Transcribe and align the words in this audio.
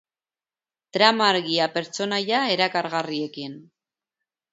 Trama 0.95 1.27
argia 1.33 1.67
pertsonaia 1.75 2.39
erakargarriekin. 2.55 3.55